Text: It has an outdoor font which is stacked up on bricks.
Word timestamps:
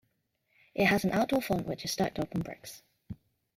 It 0.73 0.85
has 0.85 1.03
an 1.05 1.11
outdoor 1.11 1.43
font 1.43 1.67
which 1.67 1.85
is 1.85 1.91
stacked 1.91 2.17
up 2.17 2.33
on 2.33 2.41
bricks. 2.41 2.81